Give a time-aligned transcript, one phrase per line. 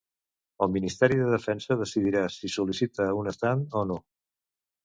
[0.65, 4.01] El ministeri de Defensa decidirà si sol·licita un estand o no.